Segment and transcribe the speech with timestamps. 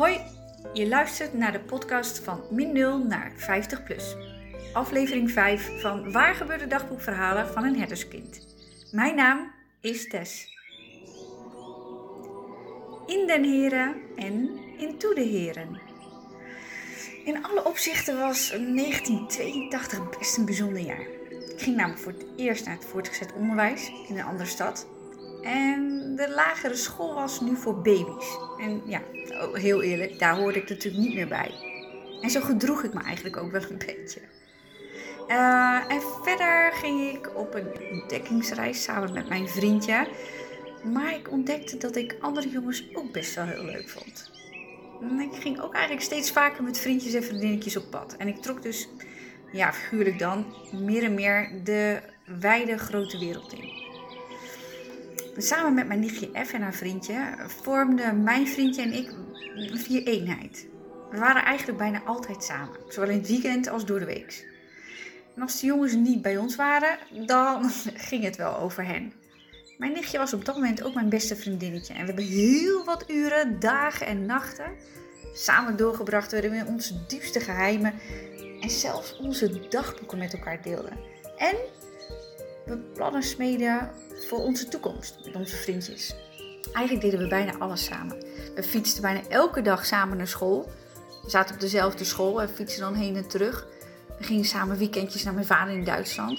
[0.00, 0.20] Hoi,
[0.72, 4.16] je luistert naar de podcast van min 0 naar 50 plus.
[4.72, 8.46] Aflevering 5 van Waar gebeurde dagboekverhalen van een herderskind.
[8.90, 10.58] Mijn naam is Tess.
[13.06, 15.80] In den heren en in toe de heren.
[17.24, 21.06] In alle opzichten was 1982 best een bijzonder jaar.
[21.30, 24.86] Ik ging namelijk voor het eerst naar het voortgezet onderwijs in een andere stad.
[25.42, 28.38] En de lagere school was nu voor baby's.
[28.58, 31.50] En ja, oh, heel eerlijk, daar hoorde ik natuurlijk niet meer bij.
[32.20, 34.20] En zo gedroeg ik me eigenlijk ook wel een beetje.
[35.28, 40.08] Uh, en verder ging ik op een ontdekkingsreis samen met mijn vriendje.
[40.84, 44.30] Maar ik ontdekte dat ik andere jongens ook best wel heel leuk vond.
[45.00, 48.16] En ik ging ook eigenlijk steeds vaker met vriendjes en vriendinnetjes op pad.
[48.16, 48.88] En ik trok dus,
[49.52, 52.00] ja, figuurlijk dan, meer en meer de
[52.40, 53.79] wijde grote wereld in.
[55.42, 59.14] Samen met mijn nichtje F en haar vriendje vormden mijn vriendje en ik
[59.54, 60.66] een vier eenheid.
[61.10, 64.48] We waren eigenlijk bijna altijd samen, zowel in het weekend als door de week.
[65.36, 67.70] En als de jongens niet bij ons waren, dan
[68.10, 69.12] ging het wel over hen.
[69.78, 71.94] Mijn nichtje was op dat moment ook mijn beste vriendinnetje.
[71.94, 74.72] En we hebben heel wat uren, dagen en nachten
[75.34, 77.94] samen doorgebracht waarin we onze diepste geheimen
[78.60, 80.98] en zelfs onze dagboeken met elkaar deelden.
[81.36, 81.56] En
[82.66, 83.90] we plannen smeden
[84.30, 86.14] voor onze toekomst met onze vriendjes.
[86.72, 88.16] Eigenlijk deden we bijna alles samen.
[88.54, 90.70] We fietsten bijna elke dag samen naar school.
[91.22, 93.66] We zaten op dezelfde school en fietsten dan heen en terug.
[94.18, 96.38] We gingen samen weekendjes naar mijn vader in Duitsland.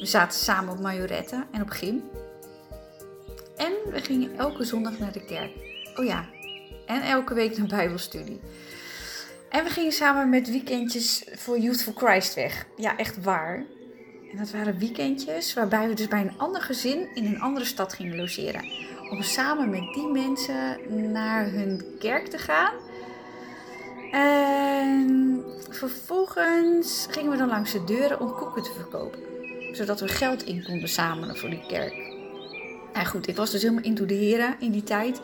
[0.00, 2.02] We zaten samen op Majorette en op gym.
[3.56, 5.52] En we gingen elke zondag naar de kerk.
[5.96, 6.28] Oh ja,
[6.86, 8.40] en elke week naar Bijbelstudie.
[9.48, 12.66] En we gingen samen met weekendjes voor Youth for Christ weg.
[12.76, 13.64] Ja, echt waar.
[14.30, 17.92] En dat waren weekendjes waarbij we dus bij een ander gezin in een andere stad
[17.92, 18.64] gingen logeren.
[19.10, 20.78] Om samen met die mensen
[21.12, 22.72] naar hun kerk te gaan.
[24.10, 29.20] En vervolgens gingen we dan langs de deuren om koeken te verkopen.
[29.72, 31.94] Zodat we geld in konden zamelen voor die kerk.
[32.92, 35.20] Nou goed, ik was dus helemaal into de heren in die tijd.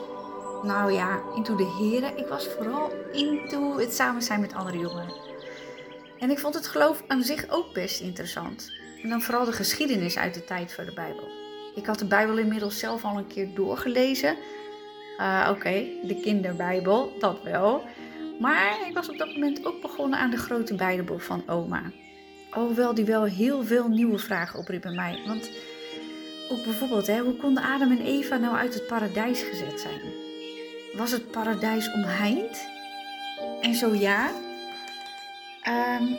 [0.63, 2.19] Nou ja, into de heren.
[2.19, 5.13] Ik was vooral into het samen zijn met andere jongeren.
[6.19, 8.71] En ik vond het geloof aan zich ook best interessant.
[9.03, 11.29] En dan vooral de geschiedenis uit de tijd van de Bijbel.
[11.75, 14.37] Ik had de Bijbel inmiddels zelf al een keer doorgelezen.
[15.19, 17.85] Uh, Oké, de kinderbijbel, dat wel.
[18.41, 21.83] Maar ik was op dat moment ook begonnen aan de grote Bijbel van oma.
[22.51, 25.23] Alhoewel die wel heel veel nieuwe vragen opriep bij mij.
[25.27, 25.51] Want
[26.49, 30.01] ook bijvoorbeeld, hè, hoe konden Adam en Eva nou uit het paradijs gezet zijn?
[30.97, 32.69] Was het paradijs omheind?
[33.61, 34.31] En zo ja,
[35.69, 36.17] um,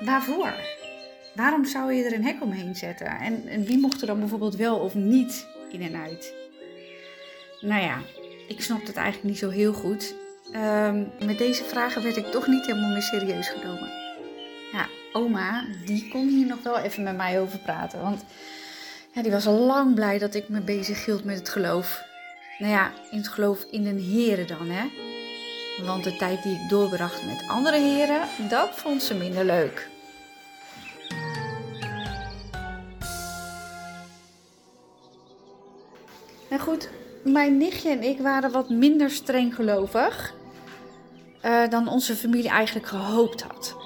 [0.00, 0.52] waarvoor?
[1.38, 3.06] Waarom zou je er een hek omheen zetten?
[3.06, 6.34] En, en wie mocht er dan bijvoorbeeld wel of niet in en uit?
[7.60, 7.98] Nou ja,
[8.48, 10.14] ik snapte het eigenlijk niet zo heel goed.
[10.54, 13.88] Um, met deze vragen werd ik toch niet helemaal meer serieus genomen.
[14.72, 18.02] Ja, oma, die kon hier nog wel even met mij over praten.
[18.02, 18.24] Want
[19.12, 22.02] ja, die was al lang blij dat ik me bezig hield met het geloof.
[22.58, 24.88] Nou ja, in het geloof in een heren dan, hè.
[25.84, 29.88] Want de tijd die ik doorbracht met andere heren, dat vond ze minder leuk.
[36.68, 36.90] Goed,
[37.24, 40.34] mijn nichtje en ik waren wat minder streng gelovig
[41.44, 43.76] uh, dan onze familie eigenlijk gehoopt had.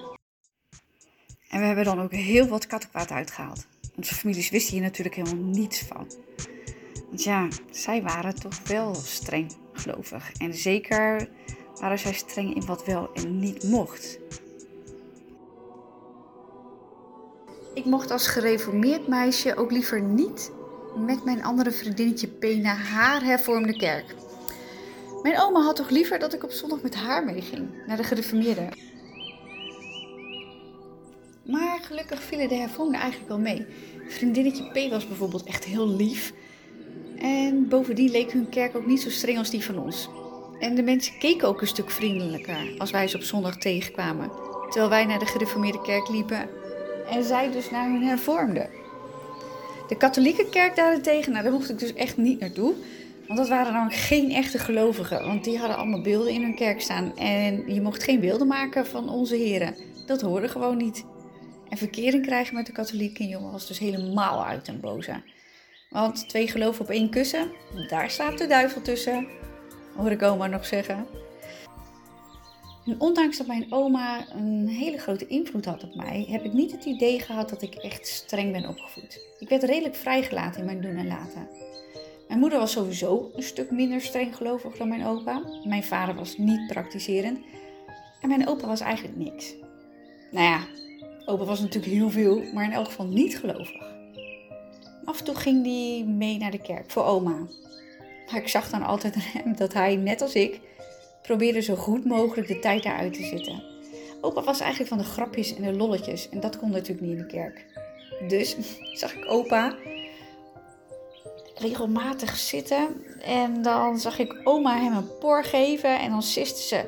[1.49, 3.67] En we hebben dan ook heel wat kattenkwaad uitgehaald.
[3.97, 6.07] Onze families wisten hier natuurlijk helemaal niets van.
[7.09, 10.33] Want ja, zij waren toch wel streng gelovig.
[10.33, 11.29] En zeker
[11.81, 14.19] waren zij streng in wat wel en niet mocht.
[17.75, 20.53] Ik mocht als gereformeerd meisje ook liever niet
[20.97, 24.15] met mijn andere vriendinnetje P naar haar hervormde kerk.
[25.23, 28.69] Mijn oma had toch liever dat ik op zondag met haar meeging naar de gereformeerden.
[31.43, 33.67] Maar gelukkig vielen de hervormden eigenlijk wel mee.
[34.09, 36.33] Vriendinnetje P was bijvoorbeeld echt heel lief.
[37.19, 40.09] En bovendien leek hun kerk ook niet zo streng als die van ons.
[40.59, 44.31] En de mensen keken ook een stuk vriendelijker als wij ze op zondag tegenkwamen.
[44.63, 46.49] Terwijl wij naar de gereformeerde kerk liepen
[47.11, 48.82] en zij dus naar hun hervormden.
[49.93, 52.75] De katholieke kerk daarentegen, nou, daar mocht ik dus echt niet naartoe.
[53.27, 55.27] Want dat waren namelijk geen echte gelovigen.
[55.27, 57.17] Want die hadden allemaal beelden in hun kerk staan.
[57.17, 59.77] En je mocht geen beelden maken van onze heren.
[60.07, 61.05] Dat hoorde gewoon niet.
[61.69, 65.23] En verkering krijgen met de katholieke jongen was dus helemaal uit en boze.
[65.91, 67.53] Want twee geloven op één kussen,
[67.89, 69.27] daar staat de duivel tussen.
[69.97, 71.07] Hoor ik oma nog zeggen.
[72.87, 76.73] En ondanks dat mijn oma een hele grote invloed had op mij, heb ik niet
[76.73, 79.21] het idee gehad dat ik echt streng ben opgevoed.
[79.39, 81.49] Ik werd redelijk vrijgelaten in mijn doen en laten.
[82.29, 85.43] Mijn moeder was sowieso een stuk minder streng gelovig dan mijn opa.
[85.65, 87.39] Mijn vader was niet praktiserend.
[88.21, 89.55] En mijn opa was eigenlijk niks.
[90.31, 90.61] Nou ja,
[91.25, 93.91] opa was natuurlijk heel veel, maar in elk geval niet gelovig.
[95.05, 97.37] Af en toe ging hij mee naar de kerk voor oma.
[98.31, 100.61] Maar ik zag dan altijd aan hem dat hij, net als ik,
[101.23, 103.63] probeerde zo goed mogelijk de tijd daaruit te zitten.
[104.21, 107.19] Opa was eigenlijk van de grapjes en de lolletjes en dat kon natuurlijk niet in
[107.19, 107.67] de kerk.
[108.29, 108.57] Dus
[109.01, 109.77] zag ik opa
[111.57, 116.85] regelmatig zitten en dan zag ik oma hem een por geven en dan siste ze,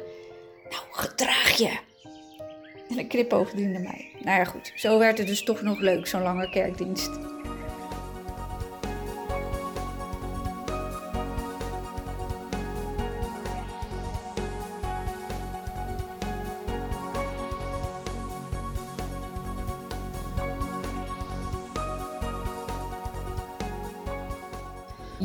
[0.71, 1.79] nou gedraag je.
[2.89, 4.11] En een knipoog diende mij.
[4.25, 7.11] Nou ja goed, zo werd het dus toch nog leuk, zo'n lange kerkdienst.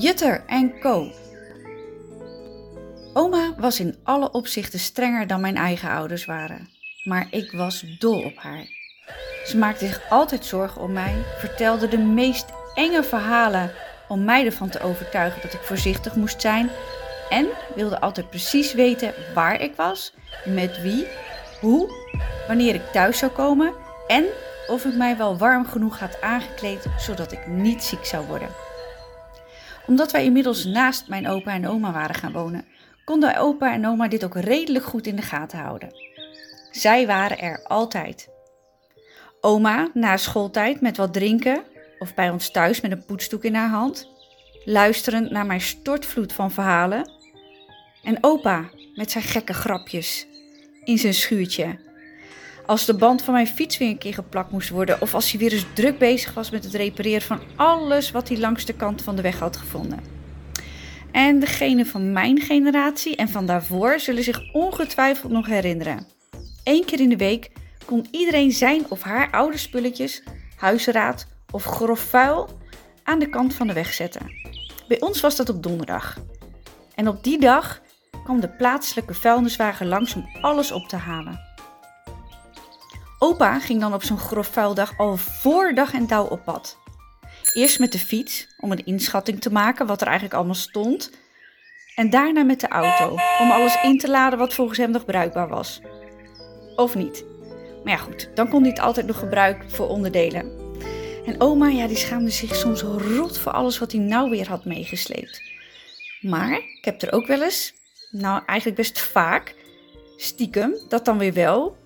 [0.09, 1.11] Jutter en Co.
[3.13, 6.69] Oma was in alle opzichten strenger dan mijn eigen ouders waren,
[7.03, 8.65] maar ik was dol op haar.
[9.45, 12.45] Ze maakte zich altijd zorgen om mij, vertelde de meest
[12.75, 13.71] enge verhalen
[14.07, 16.69] om mij ervan te overtuigen dat ik voorzichtig moest zijn
[17.29, 20.13] en wilde altijd precies weten waar ik was,
[20.45, 21.07] met wie,
[21.59, 21.89] hoe,
[22.47, 23.73] wanneer ik thuis zou komen
[24.07, 24.25] en
[24.67, 28.68] of ik mij wel warm genoeg had aangekleed zodat ik niet ziek zou worden
[29.89, 32.65] omdat wij inmiddels naast mijn opa en oma waren gaan wonen,
[33.05, 35.89] konden opa en oma dit ook redelijk goed in de gaten houden.
[36.71, 38.29] Zij waren er altijd.
[39.41, 41.63] Oma na schooltijd met wat drinken
[41.99, 44.09] of bij ons thuis met een poetsdoek in haar hand,
[44.65, 47.11] luisterend naar mijn stortvloed van verhalen.
[48.03, 50.27] En opa met zijn gekke grapjes
[50.83, 51.79] in zijn schuurtje
[52.69, 55.01] als de band van mijn fiets weer een keer geplakt moest worden.
[55.01, 58.37] Of als hij weer eens druk bezig was met het repareren van alles wat hij
[58.37, 59.99] langs de kant van de weg had gevonden.
[61.11, 66.07] En degene van mijn generatie en van daarvoor zullen zich ongetwijfeld nog herinneren.
[66.63, 67.51] Eén keer in de week
[67.85, 70.23] kon iedereen zijn of haar oude spulletjes,
[70.55, 72.49] huisraad of grof vuil
[73.03, 74.31] aan de kant van de weg zetten.
[74.87, 76.17] Bij ons was dat op donderdag.
[76.95, 77.81] En op die dag
[78.23, 81.48] kwam de plaatselijke vuilniswagen langs om alles op te halen.
[83.21, 86.77] Opa ging dan op zo'n grof vuildag al voor dag en dauw op pad.
[87.53, 91.11] Eerst met de fiets om een inschatting te maken wat er eigenlijk allemaal stond.
[91.95, 95.47] En daarna met de auto om alles in te laden wat volgens hem nog bruikbaar
[95.47, 95.81] was.
[96.75, 97.25] Of niet.
[97.83, 100.51] Maar ja goed, dan kon hij het altijd nog gebruiken voor onderdelen.
[101.25, 104.65] En oma, ja, die schaamde zich soms rot voor alles wat hij nou weer had
[104.65, 105.41] meegesleept.
[106.21, 107.73] Maar ik heb er ook wel eens,
[108.11, 109.55] nou eigenlijk best vaak,
[110.17, 111.77] stiekem, dat dan weer wel,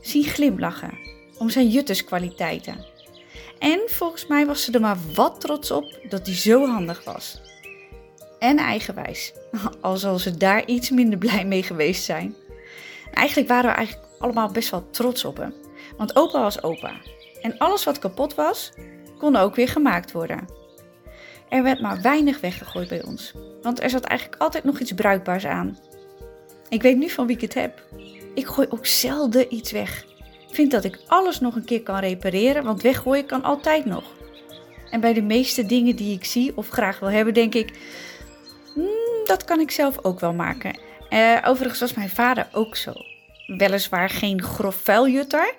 [0.00, 0.98] zien glimlachen
[1.38, 2.84] om zijn jutterskwaliteiten.
[3.58, 7.40] En volgens mij was ze er maar wat trots op dat hij zo handig was.
[8.38, 9.32] En eigenwijs,
[9.80, 12.34] al zal ze daar iets minder blij mee geweest zijn.
[13.12, 15.54] eigenlijk waren we eigenlijk allemaal best wel trots op hem.
[15.96, 16.92] Want opa was opa.
[17.42, 18.72] En alles wat kapot was,
[19.18, 20.46] kon ook weer gemaakt worden.
[21.48, 23.34] Er werd maar weinig weggegooid bij ons.
[23.62, 25.78] Want er zat eigenlijk altijd nog iets bruikbaars aan.
[26.68, 27.82] Ik weet nu van wie ik het heb.
[28.38, 30.04] Ik gooi ook zelden iets weg.
[30.48, 34.04] Ik vind dat ik alles nog een keer kan repareren, want weggooien kan altijd nog.
[34.90, 37.78] En bij de meeste dingen die ik zie of graag wil hebben, denk ik,
[38.74, 40.78] hmm, dat kan ik zelf ook wel maken.
[41.10, 42.92] Uh, overigens was mijn vader ook zo.
[43.46, 45.54] Weliswaar geen grof vuiljutter,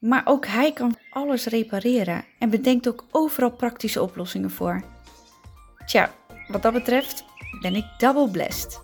[0.00, 4.82] maar ook hij kan alles repareren en bedenkt ook overal praktische oplossingen voor.
[5.86, 6.14] Tja,
[6.48, 7.24] wat dat betreft
[7.60, 8.80] ben ik double blessed.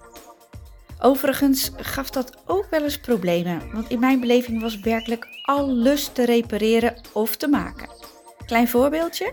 [1.00, 6.25] Overigens gaf dat ook wel eens problemen, want in mijn beleving was werkelijk alles te
[6.25, 7.88] repareren of te maken.
[8.47, 9.33] Klein voorbeeldje.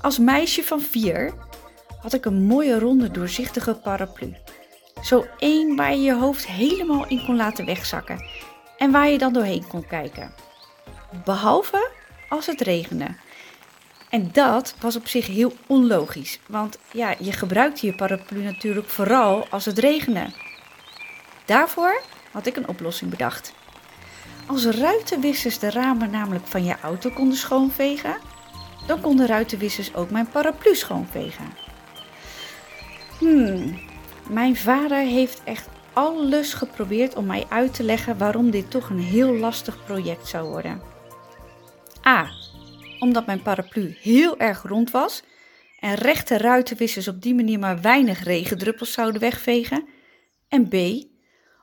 [0.00, 1.32] Als meisje van vier
[2.00, 4.34] had ik een mooie ronde doorzichtige paraplu.
[5.02, 8.24] Zo één waar je je hoofd helemaal in kon laten wegzakken
[8.78, 10.32] en waar je dan doorheen kon kijken.
[11.24, 11.90] Behalve
[12.28, 13.06] als het regende.
[14.14, 19.46] En dat was op zich heel onlogisch, want ja, je gebruikte je paraplu natuurlijk vooral
[19.50, 20.26] als het regende.
[21.44, 22.02] Daarvoor
[22.32, 23.54] had ik een oplossing bedacht.
[24.46, 28.16] Als ruitenwissers de ramen namelijk van je auto konden schoonvegen,
[28.86, 31.46] dan konden ruitenwissers ook mijn paraplu schoonvegen.
[33.18, 33.78] Hmm,
[34.28, 39.00] mijn vader heeft echt alles geprobeerd om mij uit te leggen waarom dit toch een
[39.00, 40.80] heel lastig project zou worden.
[42.06, 42.43] A.
[43.04, 45.22] Omdat mijn paraplu heel erg rond was
[45.80, 49.86] en rechte ruitenwissers op die manier maar weinig regendruppels zouden wegvegen.
[50.48, 50.74] En B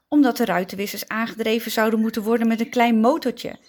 [0.07, 3.60] omdat de ruitenwissers aangedreven zouden moeten worden met een klein motortje.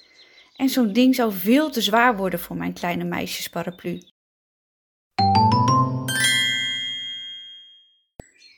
[0.57, 4.03] En zo'n ding zou veel te zwaar worden voor mijn kleine meisjesparaplu.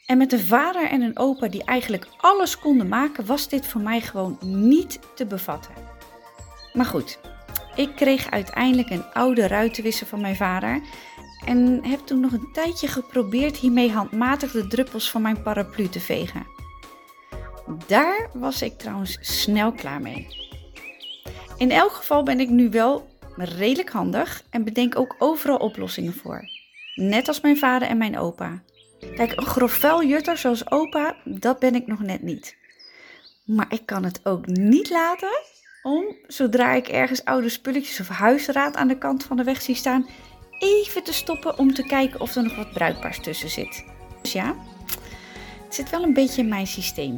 [0.06, 3.80] En met een vader en een opa die eigenlijk alles konden maken, was dit voor
[3.80, 5.75] mij gewoon niet te bevatten.
[6.73, 7.18] Maar goed,
[7.76, 10.81] ik kreeg uiteindelijk een oude ruitenwisser van mijn vader
[11.47, 16.00] en heb toen nog een tijdje geprobeerd hiermee handmatig de druppels van mijn paraplu te
[16.00, 16.47] vegen.
[17.87, 20.26] Daar was ik trouwens snel klaar mee.
[21.57, 26.49] In elk geval ben ik nu wel redelijk handig en bedenk ook overal oplossingen voor.
[26.95, 28.62] Net als mijn vader en mijn opa.
[29.14, 32.57] Kijk, een grof jutter zoals opa, dat ben ik nog net niet.
[33.45, 35.43] Maar ik kan het ook niet laten
[35.85, 39.75] om, zodra ik ergens oude spulletjes of huisraad aan de kant van de weg zie
[39.75, 40.07] staan,
[40.59, 43.85] even te stoppen om te kijken of er nog wat bruikbaars tussen zit.
[44.23, 44.57] Dus ja,
[45.64, 47.17] het zit wel een beetje in mijn systeem.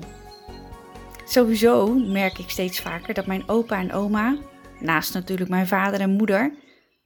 [1.25, 4.37] Sowieso merk ik steeds vaker dat mijn opa en oma,
[4.81, 6.55] naast natuurlijk mijn vader en moeder,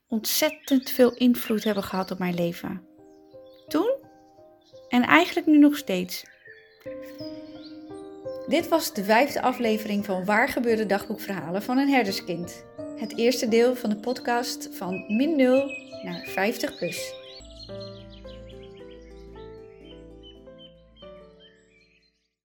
[0.08, 2.82] ontzettend veel invloed hebben gehad op mijn leven.
[3.68, 3.98] Toen
[4.88, 6.24] en eigenlijk nu nog steeds.
[8.50, 12.64] Dit was de vijfde aflevering van Waar gebeurde dagboekverhalen van een herderskind.
[12.96, 15.70] Het eerste deel van de podcast van min 0
[16.02, 17.14] naar 50 plus.